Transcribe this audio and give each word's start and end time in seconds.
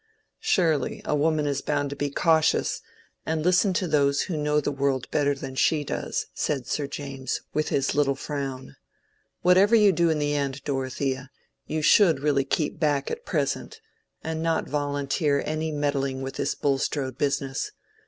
"Surely, 0.39 1.03
a 1.05 1.13
woman 1.15 1.45
is 1.45 1.61
bound 1.61 1.91
to 1.91 1.95
be 1.95 2.09
cautious 2.09 2.81
and 3.23 3.43
listen 3.45 3.71
to 3.71 3.87
those 3.87 4.23
who 4.23 4.35
know 4.35 4.59
the 4.59 4.71
world 4.71 5.07
better 5.11 5.35
than 5.35 5.53
she 5.53 5.83
does." 5.83 6.25
said 6.33 6.65
Sir 6.65 6.87
James, 6.87 7.41
with 7.53 7.69
his 7.69 7.93
little 7.93 8.15
frown. 8.15 8.77
"Whatever 9.43 9.75
you 9.75 9.91
do 9.91 10.09
in 10.09 10.17
the 10.17 10.33
end, 10.35 10.63
Dorothea, 10.63 11.29
you 11.67 11.83
should 11.83 12.19
really 12.19 12.43
keep 12.45 12.79
back 12.79 13.11
at 13.11 13.25
present, 13.27 13.79
and 14.23 14.41
not 14.41 14.67
volunteer 14.67 15.43
any 15.45 15.71
meddling 15.71 16.23
with 16.23 16.33
this 16.37 16.55
Bulstrode 16.55 17.19
business. 17.19 17.69